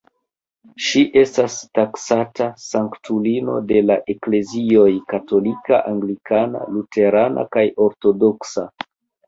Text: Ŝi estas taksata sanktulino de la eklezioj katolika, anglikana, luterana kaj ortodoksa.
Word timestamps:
Ŝi 0.85 1.01
estas 1.23 1.57
taksata 1.79 2.47
sanktulino 2.63 3.59
de 3.73 3.83
la 3.91 3.99
eklezioj 4.15 4.89
katolika, 5.15 5.85
anglikana, 5.93 6.67
luterana 6.75 7.47
kaj 7.55 7.67
ortodoksa. 7.89 8.69